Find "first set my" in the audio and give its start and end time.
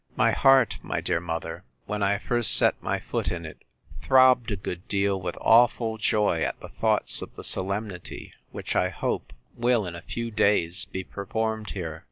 2.17-2.97